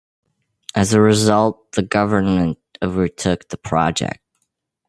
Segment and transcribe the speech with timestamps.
[0.73, 4.19] As a result, the government overtook the project.